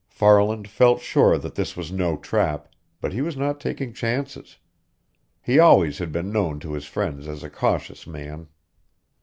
[0.09, 2.67] Farland felt sure that this was no trap,
[3.01, 4.57] but he was not taking chances.
[5.43, 8.47] He always had been known to his friends as a cautious man.